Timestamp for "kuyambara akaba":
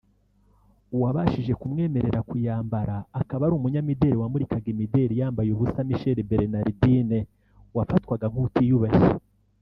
2.29-3.41